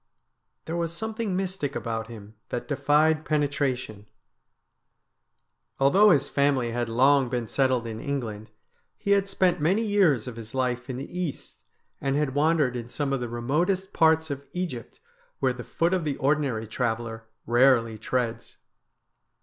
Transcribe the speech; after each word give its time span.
There 0.65 0.75
was 0.75 0.97
something 0.97 1.35
mystic 1.35 1.75
about 1.75 2.07
him 2.07 2.33
that 2.49 2.67
defied 2.67 3.23
penetration. 3.23 4.07
THE 4.07 5.77
BRIDE 5.77 5.87
OF 5.87 5.93
DEATH 5.93 5.93
95 5.93 6.01
Although 6.01 6.09
his 6.11 6.29
family 6.29 6.71
had 6.71 6.89
long 6.89 7.29
been 7.29 7.45
settled 7.45 7.85
in 7.85 7.99
England, 7.99 8.49
he 8.97 9.11
had 9.11 9.29
spent 9.29 9.61
many 9.61 9.83
years 9.85 10.27
of 10.27 10.37
his 10.37 10.55
life 10.55 10.89
in 10.89 10.97
the 10.97 11.19
East, 11.19 11.59
and 12.01 12.15
had 12.15 12.33
wandered 12.33 12.75
in 12.75 12.89
some 12.89 13.13
of 13.13 13.19
the 13.19 13.29
remotest 13.29 13.93
parts 13.93 14.31
of 14.31 14.47
Egypt 14.53 14.99
where 15.37 15.53
the 15.53 15.63
foot 15.63 15.93
of 15.93 16.03
the 16.03 16.17
ordinary 16.17 16.65
traveller 16.65 17.27
rarely 17.45 17.99
treads. 17.99 18.57